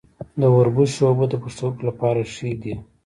[0.39, 2.73] د وربشو اوبه د پښتورګو لپاره ښې دي.